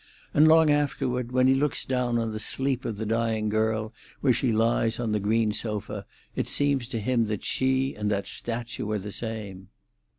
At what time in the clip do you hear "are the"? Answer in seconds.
8.89-9.11